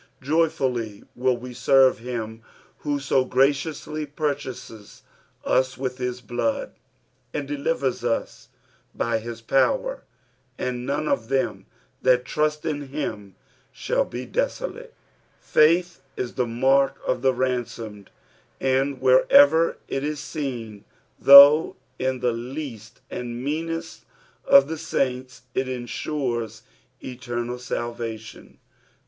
Joyfully 0.23 1.03
will 1.15 1.37
we 1.37 1.53
serve 1.53 1.99
him 1.99 2.41
who 2.79 2.99
so 2.99 3.23
graciously 3.23 4.07
purchases 4.07 5.03
us 5.45 5.77
with 5.77 5.99
his 5.99 6.21
blood, 6.21 6.73
and 7.35 7.47
delivers 7.47 8.01
iw 8.01 8.47
by 8.95 9.19
his 9.19 9.41
power." 9.41 10.01
AJtd 10.57 10.77
none 10.79 11.07
of 11.07 11.27
them 11.27 11.67
that 12.01 12.25
trult 12.25 12.65
in 12.65 12.87
him 12.87 13.35
ahall 13.75 14.09
be 14.09 14.25
desolate." 14.25 14.95
Faith 15.39 16.01
is 16.17 16.31
tbe 16.31 16.49
mark 16.49 16.95
of 17.05 17.21
the 17.21 17.31
ransomed, 17.35 18.09
and 18.59 18.99
wherever 19.01 19.77
it 19.87 19.99
b 19.99 20.15
seen, 20.15 20.83
though 21.19 21.75
in 21.99 22.21
the 22.21 22.31
least 22.33 23.01
and 23.11 23.43
meanest 23.43 24.05
of 24.45 24.67
the 24.67 24.79
saints, 24.79 25.43
it 25.53 25.69
ensures 25.69 26.63
eternal 27.03 27.59
salvation. 27.59 28.57